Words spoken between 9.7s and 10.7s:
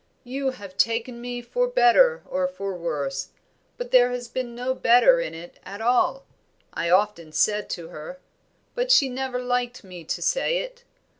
me to say